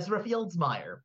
[0.00, 1.00] Ezra Fieldsmeyer.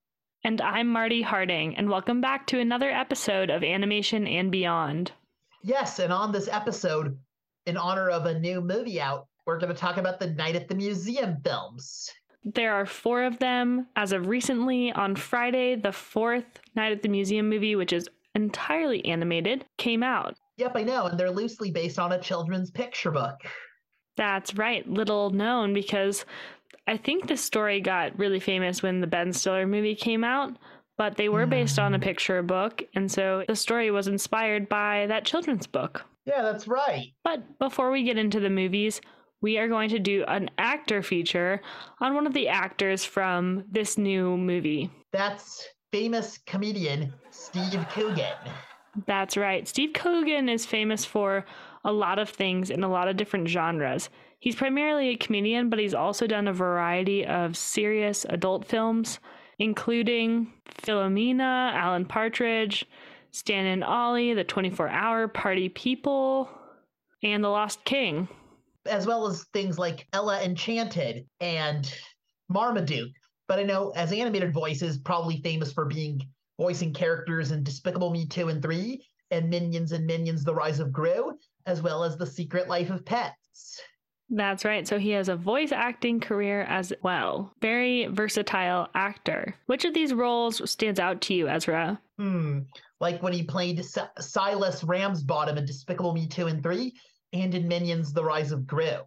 [0.46, 5.12] And I'm Marty Harding, and welcome back to another episode of Animation and Beyond.
[5.64, 7.20] Yes, and on this episode,
[7.66, 10.70] in honor of a new movie out, we're going to talk about the Night at
[10.70, 12.10] the Museum films.
[12.46, 14.94] There are four of them as of recently.
[14.94, 20.38] On Friday, the fourth Night at the Museum movie, which is entirely animated, came out.
[20.56, 23.42] Yep, I know, and they're loosely based on a children's picture book.
[24.18, 26.24] That's right, little known because
[26.88, 30.56] I think this story got really famous when the Ben Stiller movie came out,
[30.98, 32.04] but they were based on a mm.
[32.04, 36.06] picture book, and so the story was inspired by that children's book.
[36.26, 37.08] Yeah, that's right.
[37.24, 39.02] But before we get into the movies,
[39.42, 41.62] we are going to do an actor feature
[42.02, 44.90] on one of the actors from this new movie.
[45.12, 48.34] That's famous comedian Steve Coogan.
[49.06, 49.68] That's right.
[49.68, 51.46] Steve Coogan is famous for
[51.86, 54.10] a lot of things in a lot of different genres.
[54.40, 59.20] He's primarily a comedian, but he's also done a variety of serious adult films,
[59.60, 60.52] including
[60.82, 62.86] Philomena, Alan Partridge,
[63.32, 66.50] Stan and Ollie, The 24 Hour Party People,
[67.24, 68.28] and The Lost King.
[68.88, 71.92] As well as things like Ella Enchanted and
[72.50, 73.14] Marmaduke.
[73.48, 76.20] But I know as animated voices, probably famous for being
[76.60, 80.92] voicing characters in Despicable Me 2 and 3 and Minions and Minions The Rise of
[80.92, 83.82] Gru, as well as The Secret Life of Pets.
[84.30, 84.88] That's right.
[84.88, 87.54] So he has a voice acting career as well.
[87.62, 89.56] Very versatile actor.
[89.68, 92.00] Which of these roles stands out to you, Ezra?
[92.18, 92.62] Hmm.
[93.00, 96.92] Like when he played S- Silas Ramsbottom in Despicable Me 2 and 3
[97.34, 98.98] and in Minions The Rise of Gru.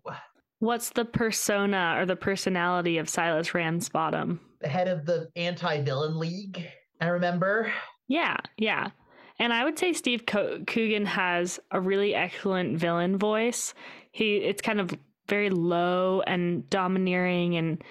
[0.61, 4.41] What's the persona or the personality of Silas Ramsbottom?
[4.61, 6.65] The head of the anti villain league,
[7.01, 7.73] I remember.
[8.09, 8.91] Yeah, yeah.
[9.39, 13.75] And I would say Steve Co- Coogan has a really excellent villain voice.
[14.11, 14.97] He it's kind of
[15.29, 17.83] very low and domineering and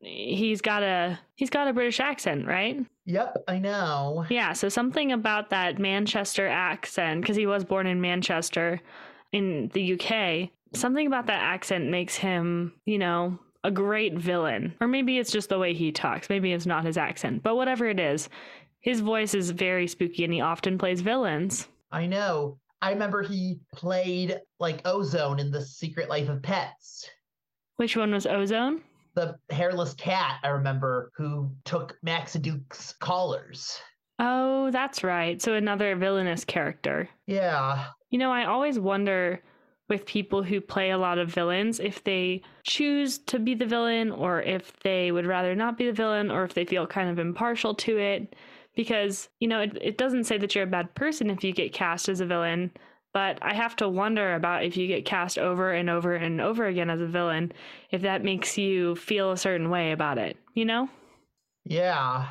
[0.00, 2.84] he's got a he's got a British accent, right?
[3.06, 4.24] Yep, I know.
[4.28, 8.80] Yeah, so something about that Manchester accent because he was born in Manchester
[9.32, 10.50] in the UK.
[10.74, 14.74] Something about that accent makes him, you know, a great villain.
[14.80, 16.28] Or maybe it's just the way he talks.
[16.28, 17.42] Maybe it's not his accent.
[17.42, 18.28] But whatever it is,
[18.84, 21.68] his voice is very spooky and he often plays villains.
[21.90, 22.58] I know.
[22.82, 27.08] I remember he played like Ozone in The Secret Life of Pets.
[27.76, 28.82] Which one was Ozone?
[29.14, 33.80] The hairless cat, I remember, who took Max Duke's collars.
[34.18, 35.40] Oh, that's right.
[35.40, 37.08] So another villainous character.
[37.26, 37.86] Yeah.
[38.10, 39.42] You know, I always wonder
[39.88, 44.10] with people who play a lot of villains if they choose to be the villain
[44.10, 47.18] or if they would rather not be the villain or if they feel kind of
[47.18, 48.34] impartial to it
[48.74, 51.72] because you know it, it doesn't say that you're a bad person if you get
[51.72, 52.70] cast as a villain
[53.12, 56.66] but i have to wonder about if you get cast over and over and over
[56.66, 57.52] again as a villain
[57.90, 60.88] if that makes you feel a certain way about it you know
[61.64, 62.28] Yeah.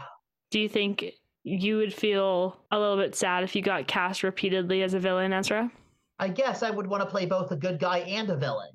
[0.51, 1.05] do you think
[1.43, 5.33] you would feel a little bit sad if you got cast repeatedly as a villain
[5.33, 5.71] ezra
[6.19, 8.71] I guess I would want to play both a good guy and a villain.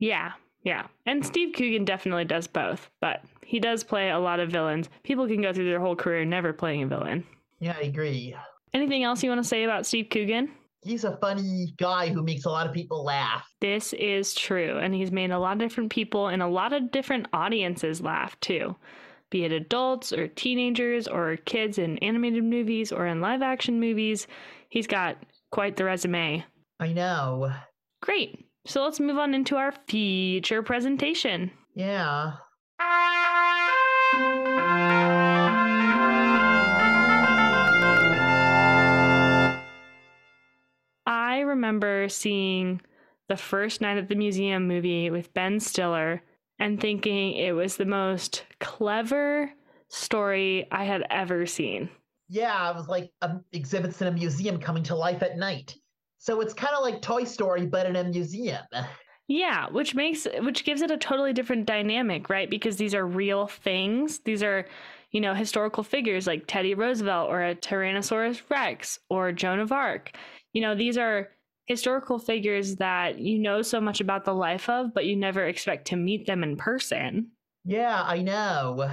[0.00, 0.32] yeah
[0.64, 4.88] yeah and steve coogan definitely does both but he does play a lot of villains
[5.04, 7.24] people can go through their whole career never playing a villain
[7.60, 8.34] Yeah, I agree.
[8.72, 10.50] anything else you want to say about steve coogan
[10.86, 13.48] He's a funny guy who makes a lot of people laugh.
[13.62, 14.76] This is true.
[14.76, 18.38] And he's made a lot of different people and a lot of different audiences laugh
[18.40, 18.76] too.
[19.30, 24.26] Be it adults or teenagers or kids in animated movies or in live action movies.
[24.68, 25.16] He's got
[25.50, 26.44] quite the resume.
[26.78, 27.50] I know.
[28.02, 28.43] Great.
[28.66, 31.50] So let's move on into our feature presentation.
[31.74, 32.32] Yeah.
[41.06, 42.80] I remember seeing
[43.28, 46.22] the first night at the museum movie with Ben Stiller
[46.58, 49.52] and thinking it was the most clever
[49.90, 51.90] story I had ever seen.
[52.28, 55.76] Yeah, it was like um, exhibits in a museum coming to life at night.
[56.24, 58.64] So it's kind of like Toy Story, but in a museum.
[59.28, 62.48] Yeah, which makes which gives it a totally different dynamic, right?
[62.48, 64.20] Because these are real things.
[64.20, 64.64] These are,
[65.10, 70.16] you know, historical figures like Teddy Roosevelt or a Tyrannosaurus Rex or Joan of Arc.
[70.54, 71.28] You know, these are
[71.66, 75.88] historical figures that you know so much about the life of, but you never expect
[75.88, 77.32] to meet them in person.
[77.66, 78.90] Yeah, I know.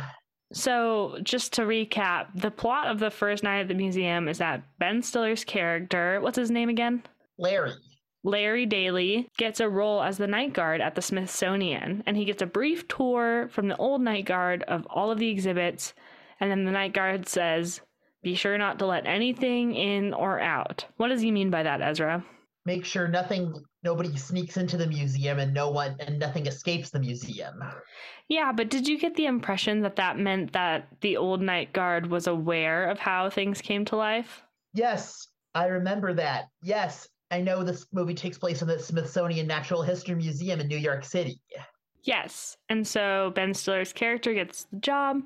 [0.52, 4.64] So, just to recap, the plot of the first night at the museum is that
[4.80, 7.04] Ben Stiller's character, what's his name again?
[7.42, 7.74] Larry.
[8.24, 12.44] Larry Daly gets a role as the night guard at the Smithsonian, and he gets
[12.44, 15.96] a brief tour from the old night guard of all of the exhibits.
[16.40, 17.82] And then the night guard says,
[18.22, 20.86] Be sure not to let anything in or out.
[20.98, 22.24] What does he mean by that, Ezra?
[22.64, 27.00] Make sure nothing nobody sneaks into the museum and no one and nothing escapes the
[27.00, 27.60] museum.
[28.28, 32.06] Yeah, but did you get the impression that that meant that the old night guard
[32.06, 34.44] was aware of how things came to life?
[34.76, 36.46] Yes, I remember that.
[36.62, 40.78] Yes, I know this movie takes place in the Smithsonian Natural History Museum in New
[40.78, 41.40] York City.
[42.04, 42.58] Yes.
[42.70, 45.22] And so Ben Stiller's character gets the job.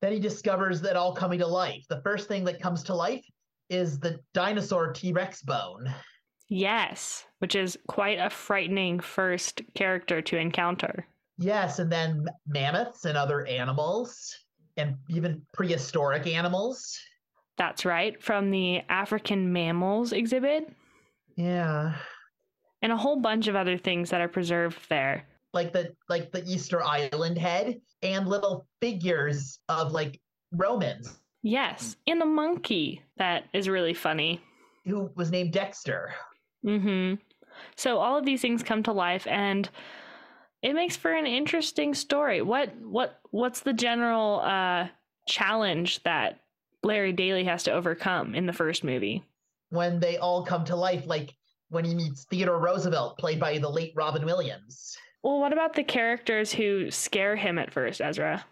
[0.00, 1.84] Then he discovers that all coming to life.
[1.88, 3.24] The first thing that comes to life
[3.70, 5.92] is the dinosaur T Rex bone.
[6.48, 11.06] Yes, which is quite a frightening first character to encounter.
[11.38, 14.34] Yes, and then mammoths and other animals,
[14.76, 16.98] and even prehistoric animals.
[17.56, 20.70] That's right, from the African mammals exhibit.
[21.36, 21.96] Yeah.
[22.82, 25.26] And a whole bunch of other things that are preserved there.
[25.52, 30.20] Like the like the Easter Island head and little figures of like
[30.52, 31.18] Romans.
[31.42, 34.40] Yes, and a monkey that is really funny.
[34.86, 36.14] Who was named Dexter.
[36.64, 37.14] Mm-hmm.
[37.76, 39.68] So all of these things come to life and
[40.62, 42.42] it makes for an interesting story.
[42.42, 44.88] What what what's the general uh
[45.28, 46.40] challenge that
[46.82, 49.22] Larry Daly has to overcome in the first movie?
[49.74, 51.34] When they all come to life, like
[51.68, 54.96] when he meets Theodore Roosevelt, played by the late Robin Williams.
[55.24, 58.44] Well, what about the characters who scare him at first, Ezra?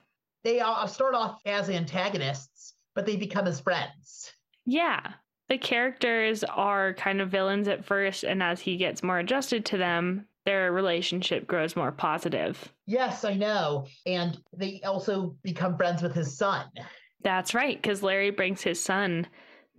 [0.43, 4.33] They uh, start off as antagonists, but they become his friends.
[4.67, 5.13] Yeah.
[5.49, 9.77] The characters are kind of villains at first, and as he gets more adjusted to
[9.77, 12.73] them, their relationship grows more positive.
[12.87, 13.87] Yes, I know.
[14.07, 16.67] And they also become friends with his son.
[17.23, 19.29] That's right, because Larry brings his son,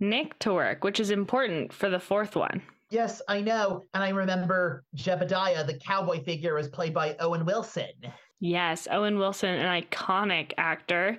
[0.00, 2.62] Nick, to work, which is important for the fourth one.
[2.90, 3.82] Yes, I know.
[3.94, 7.92] And I remember Jebediah, the cowboy figure, was played by Owen Wilson.
[8.40, 11.18] Yes, Owen Wilson, an iconic actor,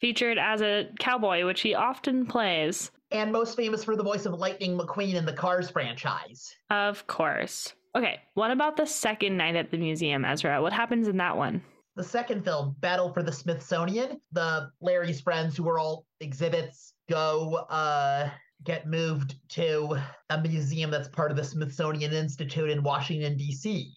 [0.00, 2.90] featured as a cowboy, which he often plays.
[3.10, 6.54] And most famous for the voice of Lightning McQueen in the Cars franchise.
[6.70, 7.72] Of course.
[7.96, 10.60] Okay, what about the second night at the museum, Ezra?
[10.60, 11.62] What happens in that one?
[11.96, 17.56] The second film, Battle for the Smithsonian, the Larry's friends who are all exhibits go
[17.68, 18.30] uh
[18.64, 19.96] get moved to
[20.30, 23.94] a museum that's part of the Smithsonian Institute in Washington D.C.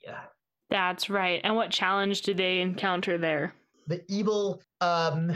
[0.69, 1.39] That's right.
[1.43, 3.53] And what challenge do they encounter there?
[3.87, 5.31] The evil um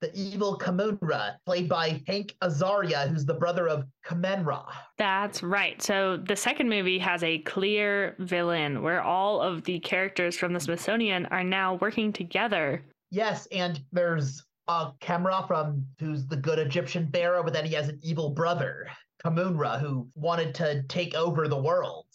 [0.00, 4.64] the evil Kahmunrah, played by Hank Azaria, who's the brother of Kamenra.
[4.98, 5.80] That's right.
[5.80, 10.60] So the second movie has a clear villain where all of the characters from the
[10.60, 12.82] Smithsonian are now working together.
[13.10, 17.88] Yes, and there's uh Kemra from who's the good Egyptian pharaoh, but then he has
[17.88, 18.88] an evil brother,
[19.24, 22.06] Kahmunrah, who wanted to take over the world.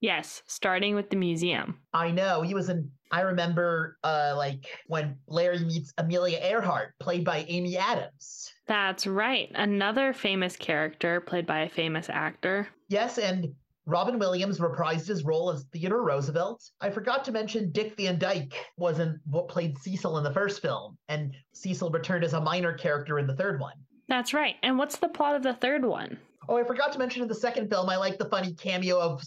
[0.00, 1.78] Yes, starting with the museum.
[1.92, 2.42] I know.
[2.42, 7.76] He was in I remember uh like when Larry meets Amelia Earhart, played by Amy
[7.76, 8.52] Adams.
[8.66, 9.50] That's right.
[9.54, 12.68] Another famous character played by a famous actor.
[12.88, 13.54] Yes, and
[13.86, 16.62] Robin Williams reprised his role as Theodore Roosevelt.
[16.80, 20.62] I forgot to mention Dick Van Dyke was in what played Cecil in the first
[20.62, 23.74] film, and Cecil returned as a minor character in the third one.
[24.08, 24.56] That's right.
[24.62, 26.18] And what's the plot of the third one?
[26.48, 29.22] Oh, I forgot to mention in the second film, I like the funny cameo of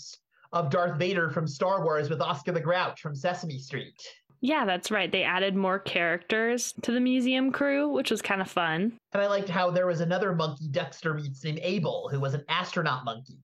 [0.54, 4.02] of Darth Vader from Star Wars with Oscar the Grouch from Sesame Street.
[4.40, 5.12] Yeah, that's right.
[5.12, 8.94] They added more characters to the museum crew, which was kind of fun.
[9.14, 12.44] And I liked how there was another monkey Dexter meets named Abel, who was an
[12.50, 13.40] astronaut monkey.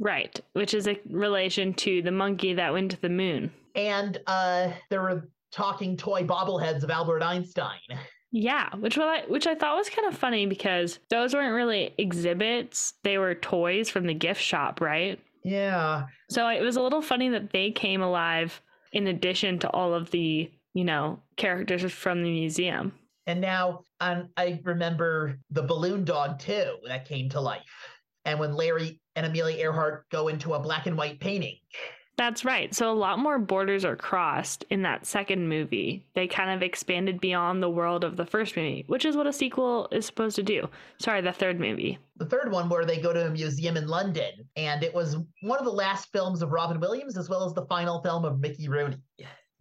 [0.00, 3.52] Right, which is a relation to the monkey that went to the moon.
[3.76, 7.78] And uh, there were talking toy bobbleheads of Albert Einstein.
[8.32, 12.94] Yeah, which I which I thought was kind of funny because those weren't really exhibits;
[13.04, 15.20] they were toys from the gift shop, right?
[15.44, 16.04] Yeah.
[16.30, 18.60] So it was a little funny that they came alive
[18.92, 22.92] in addition to all of the, you know, characters from the museum.
[23.26, 27.62] And now um, I remember the balloon dog too that came to life.
[28.24, 31.56] And when Larry and Amelia Earhart go into a black and white painting.
[32.22, 32.72] That's right.
[32.72, 36.06] So a lot more borders are crossed in that second movie.
[36.14, 39.32] They kind of expanded beyond the world of the first movie, which is what a
[39.32, 40.68] sequel is supposed to do.
[40.98, 41.98] Sorry, the third movie.
[42.18, 45.58] The third one, where they go to a museum in London, and it was one
[45.58, 48.68] of the last films of Robin Williams, as well as the final film of Mickey
[48.68, 48.98] Rooney.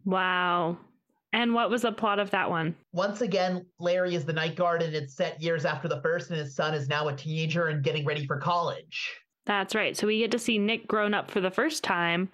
[0.06, 0.78] Wow.
[1.34, 2.76] And what was the plot of that one?
[2.94, 6.38] Once again, Larry is the night guard, and it's set years after the first, and
[6.38, 9.10] his son is now a teenager and getting ready for college.
[9.48, 9.98] That's right.
[9.98, 12.30] So we get to see Nick grown up for the first time,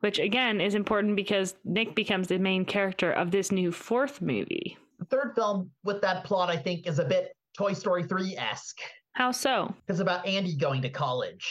[0.00, 4.76] which again is important because Nick becomes the main character of this new fourth movie.
[4.98, 8.78] The third film with that plot, I think, is a bit Toy Story 3 esque.
[9.12, 9.74] How so?
[9.88, 11.50] It's about Andy going to college.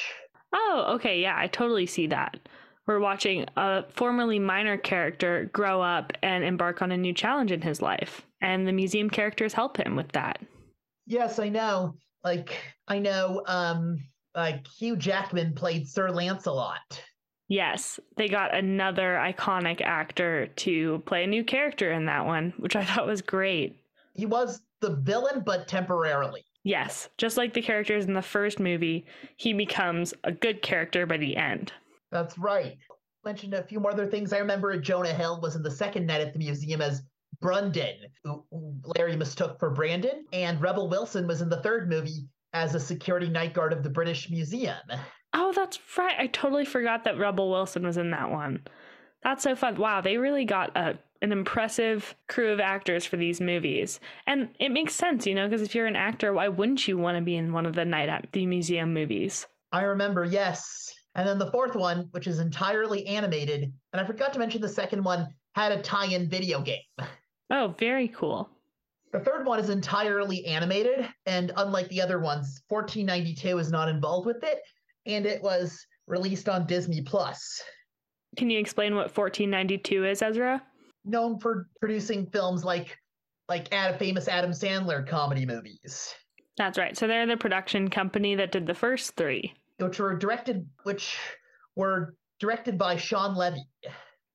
[0.54, 1.22] Oh, okay.
[1.22, 2.40] Yeah, I totally see that.
[2.88, 7.62] We're watching a formerly minor character grow up and embark on a new challenge in
[7.62, 8.26] his life.
[8.42, 10.42] And the museum characters help him with that.
[11.06, 11.96] Yes, I know.
[12.24, 13.98] Like, I know, um,
[14.36, 17.04] like Hugh Jackman played Sir Lancelot.
[17.50, 22.76] Yes, they got another iconic actor to play a new character in that one, which
[22.76, 23.76] I thought was great.
[24.14, 26.46] He was the villain, but temporarily.
[26.64, 29.06] Yes, just like the characters in the first movie,
[29.38, 31.74] he becomes a good character by the end.
[32.12, 32.78] That's right.
[33.26, 34.32] Mentioned a few more other things.
[34.32, 37.02] I remember Jonah Hill was in the second night at the museum as
[37.42, 38.46] Brundon, who
[38.84, 43.30] Larry mistook for Brandon, and Rebel Wilson was in the third movie as a security
[43.30, 44.78] night guard of the British Museum.
[45.34, 46.16] Oh, that's right.
[46.18, 48.66] I totally forgot that Rebel Wilson was in that one.
[49.24, 49.76] That's so fun.
[49.76, 54.00] Wow, they really got a an impressive crew of actors for these movies.
[54.26, 57.18] And it makes sense, you know, because if you're an actor, why wouldn't you want
[57.18, 59.46] to be in one of the Night at the Museum movies?
[59.72, 60.94] I remember, yes.
[61.16, 64.70] And then the fourth one, which is entirely animated, and I forgot to mention the
[64.70, 66.80] second one had a tie in video game.
[67.52, 68.48] Oh, very cool.
[69.12, 74.28] The third one is entirely animated, and unlike the other ones, 1492 is not involved
[74.28, 74.60] with it,
[75.10, 77.62] and it was released on Disney Plus.
[78.38, 80.62] Can you explain what 1492 is, Ezra?
[81.06, 82.98] Known for producing films like
[83.48, 86.14] like ad, famous Adam Sandler comedy movies.
[86.58, 86.96] That's right.
[86.96, 91.18] So they're the production company that did the first three, which were directed which
[91.76, 93.66] were directed by Shawn Levy.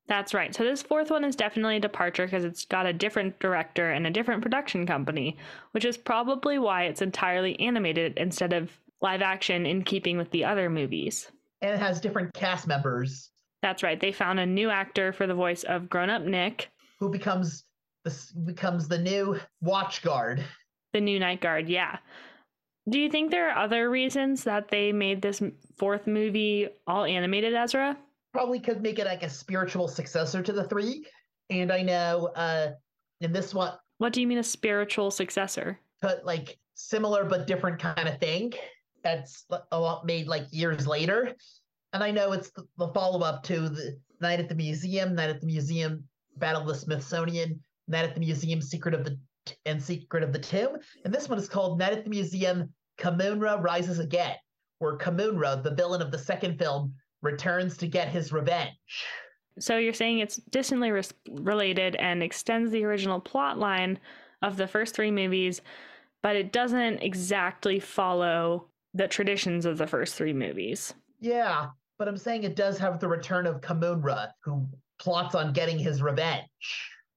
[0.07, 0.55] That's right.
[0.55, 4.07] So this fourth one is definitely a departure because it's got a different director and
[4.07, 5.39] a different production company,
[5.71, 8.71] which is probably why it's entirely animated instead of
[9.01, 11.31] live action in keeping with the other movies.
[11.63, 13.31] And it has different cast members.
[13.63, 14.01] That's right.
[14.01, 16.71] They found a new actor for the voice of grown-up Nick,
[17.01, 17.65] who becomes
[18.05, 20.45] the becomes the new watch guard.
[20.93, 21.99] The new night guard, yeah.
[22.89, 25.43] Do you think there are other reasons that they made this
[25.79, 27.97] fourth movie all animated, Ezra?
[28.35, 31.07] probably could make it like a spiritual successor to the three.
[31.51, 32.73] And I know uh
[33.21, 35.79] in this one What do you mean a spiritual successor?
[36.03, 38.53] But like similar but different kind of thing
[39.05, 41.35] that's a lot made like years later.
[41.93, 45.41] And I know it's the, the follow-up to the Night at the Museum, Night at
[45.41, 46.03] the Museum,
[46.39, 49.17] Battle of the Smithsonian, Night at the Museum, Secret of the
[49.67, 50.79] and Secret of the Tomb.
[51.05, 54.37] And this one is called Night at the Museum, Kahmunrah Rises Again,
[54.79, 58.73] where Kahmunrah, the villain of the second film, returns to get his revenge.
[59.59, 63.99] So you're saying it's distantly re- related and extends the original plot line
[64.43, 65.61] of the first three movies,
[66.23, 70.95] but it doesn't exactly follow the traditions of the first three movies.
[71.21, 74.67] Yeah, but I'm saying it does have the return of Kahmunrah, who
[74.99, 76.49] plots on getting his revenge.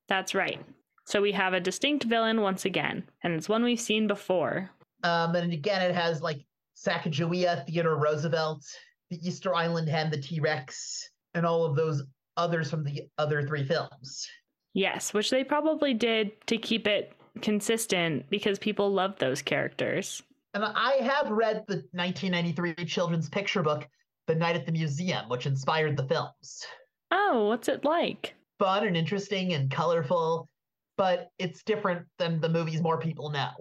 [0.08, 0.60] That's right.
[1.06, 4.70] So we have a distinct villain once again, and it's one we've seen before.
[5.04, 8.66] Um, and again, it has like Sacagawea, Theodore Roosevelt,
[9.10, 12.04] the Easter Island Hen, the T Rex, and all of those
[12.36, 14.28] others from the other three films.
[14.74, 20.22] Yes, which they probably did to keep it consistent because people love those characters.
[20.58, 23.88] And I have read the 1993 children's picture book,
[24.26, 26.66] The Night at the Museum, which inspired the films.
[27.12, 28.34] Oh, what's it like?
[28.58, 30.50] Fun and interesting and colorful,
[30.98, 33.52] but it's different than the movies more people know.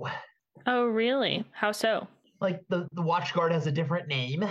[0.64, 1.44] Oh, really?
[1.52, 2.08] How so?
[2.40, 4.42] Like the, the watch guard has a different name.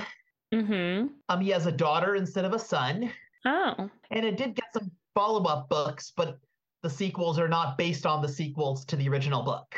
[0.53, 1.07] Mm-hmm.
[1.27, 3.11] Um, he has a daughter instead of a son.
[3.43, 3.89] Oh.
[4.11, 6.37] And it did get some follow-up books, but
[6.83, 9.75] the sequels are not based on the sequels to the original book.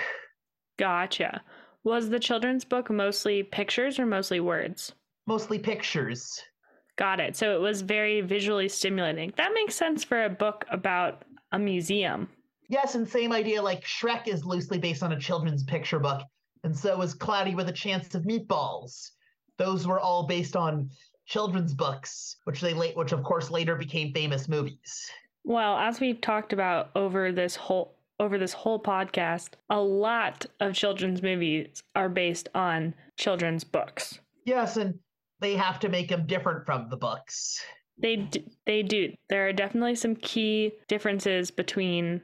[0.78, 1.42] Gotcha.
[1.88, 4.92] Was the children's book mostly pictures or mostly words?
[5.26, 6.38] Mostly pictures.
[6.98, 7.38] Got it.
[7.38, 9.32] So it was very visually stimulating.
[9.38, 12.28] That makes sense for a book about a museum.
[12.68, 16.24] Yes, and same idea like Shrek is loosely based on a children's picture book,
[16.66, 19.12] and so is Cloudy with a Chance of Meatballs
[19.58, 20.90] those were all based on
[21.26, 25.10] children's books, which they late, which of course later became famous movies.
[25.44, 30.74] Well, as we've talked about over this whole over this whole podcast, a lot of
[30.74, 34.20] children's movies are based on children's books.
[34.46, 35.00] Yes, and
[35.40, 37.60] they have to make them different from the books.
[38.00, 39.14] They d- they do.
[39.30, 42.22] There are definitely some key differences between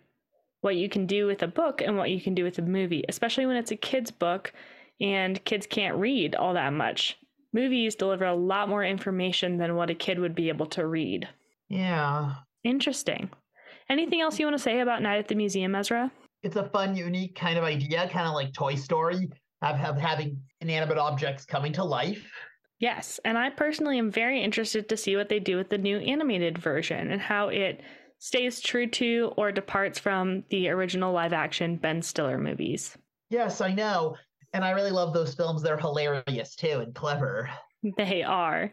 [0.62, 3.04] what you can do with a book and what you can do with a movie,
[3.10, 4.54] especially when it's a kids book
[5.02, 7.18] and kids can't read all that much
[7.54, 11.30] movies deliver a lot more information than what a kid would be able to read.
[11.70, 12.36] Yeah.
[12.64, 13.30] Interesting.
[13.90, 16.12] Anything else you want to say about Night at the Museum, Ezra?
[16.42, 19.30] It's a fun, unique kind of idea, kind of like Toy Story,
[19.62, 22.26] of, having inanimate objects coming to life.
[22.80, 26.00] Yes, and I personally am very interested to see what they do with the new
[26.00, 27.82] animated version and how it
[28.20, 32.98] stays true to or departs from the original live action Ben Stiller movies.
[33.30, 34.18] Yes, I know.
[34.54, 35.62] And I really love those films.
[35.62, 37.50] They're hilarious too and clever.
[37.98, 38.72] They are.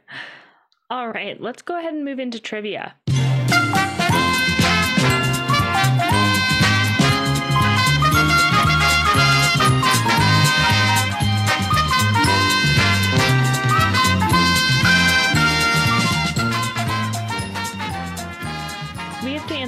[0.90, 2.94] All right, let's go ahead and move into trivia.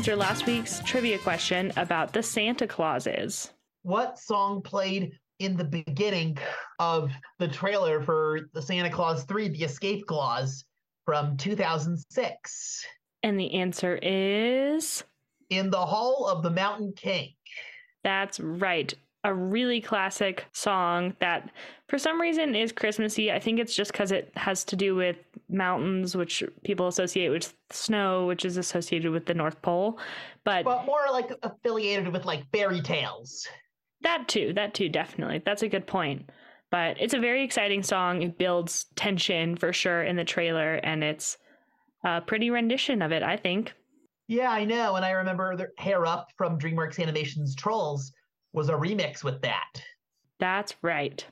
[0.03, 3.53] Answer last week's trivia question about the Santa Clauses.
[3.83, 6.39] What song played in the beginning
[6.79, 10.65] of the trailer for the Santa Claus 3, The Escape Clause
[11.05, 12.85] from 2006?
[13.23, 15.05] And the answer is
[15.51, 17.35] In the Hall of the Mountain King.
[18.03, 18.93] That's right.
[19.23, 21.49] A really classic song that
[21.93, 23.31] for some reason is Christmassy.
[23.31, 25.17] I think it's just because it has to do with
[25.51, 29.99] mountains, which people associate with snow, which is associated with the North Pole.
[30.43, 33.47] But But more like affiliated with like fairy tales.
[34.01, 35.43] that too, that too, definitely.
[35.45, 36.31] That's a good point.
[36.71, 38.23] But it's a very exciting song.
[38.23, 41.37] It builds tension for sure in the trailer, and it's
[42.07, 43.75] a pretty rendition of it, I think.
[44.29, 44.97] Yeah, I know.
[44.97, 48.15] And I remember the Hair Up from DreamWorks Animation's Trolls
[48.55, 49.83] was a remix with that.
[50.39, 51.23] That's right.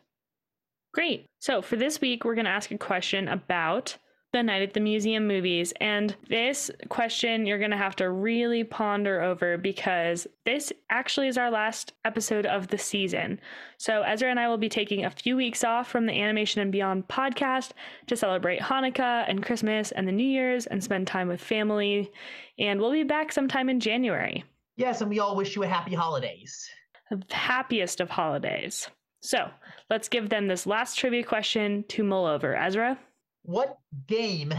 [0.93, 1.27] Great.
[1.39, 3.97] So for this week, we're going to ask a question about
[4.33, 5.73] the Night at the Museum movies.
[5.81, 11.39] And this question you're going to have to really ponder over because this actually is
[11.39, 13.41] our last episode of the season.
[13.79, 16.71] So Ezra and I will be taking a few weeks off from the Animation and
[16.71, 17.71] Beyond podcast
[18.07, 22.11] to celebrate Hanukkah and Christmas and the New Year's and spend time with family.
[22.59, 24.45] And we'll be back sometime in January.
[24.77, 26.69] Yes, and we all wish you a happy holidays.
[27.11, 28.89] The happiest of holidays.
[29.21, 29.51] So
[29.89, 32.57] let's give them this last trivia question to mull over.
[32.57, 32.99] Ezra?
[33.43, 34.53] What game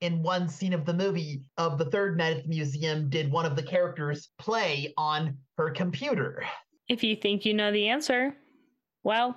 [0.00, 3.46] in one scene of the movie of the third night at the museum did one
[3.46, 6.44] of the characters play on her computer?
[6.88, 8.36] If you think you know the answer,
[9.04, 9.36] well,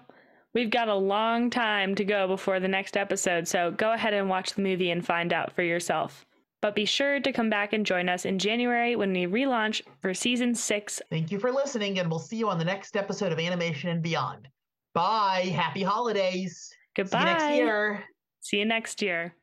[0.53, 4.29] we've got a long time to go before the next episode, so go ahead and
[4.29, 6.25] watch the movie and find out for yourself.
[6.61, 10.13] But be sure to come back and join us in January when we relaunch for
[10.13, 11.01] season six.
[11.09, 14.01] Thank you for listening, and we'll see you on the next episode of Animation and
[14.01, 14.47] Beyond.
[14.93, 15.51] Bye.
[15.53, 16.73] Happy holidays.
[16.95, 17.19] Goodbye.
[17.19, 18.03] See you next year.
[18.39, 19.35] See you next year.